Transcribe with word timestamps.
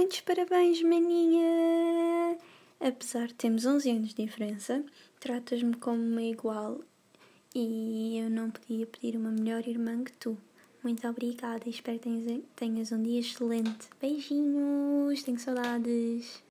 Muitos 0.00 0.22
parabéns, 0.22 0.80
maninha! 0.82 2.38
Apesar 2.80 3.26
de 3.26 3.34
termos 3.34 3.66
11 3.66 3.90
anos 3.90 4.14
de 4.14 4.24
diferença, 4.24 4.82
tratas-me 5.20 5.74
como 5.76 6.02
uma 6.02 6.22
igual 6.22 6.80
e 7.54 8.16
eu 8.16 8.30
não 8.30 8.50
podia 8.50 8.86
pedir 8.86 9.18
uma 9.18 9.30
melhor 9.30 9.68
irmã 9.68 10.02
que 10.02 10.14
tu. 10.14 10.38
Muito 10.82 11.06
obrigada 11.06 11.64
e 11.66 11.70
espero 11.70 11.98
que 11.98 12.42
tenhas, 12.56 12.92
um 12.92 13.02
dia 13.02 13.20
excelente. 13.20 13.90
Beijinhos, 14.00 15.22
tenho 15.22 15.38
saudades. 15.38 16.30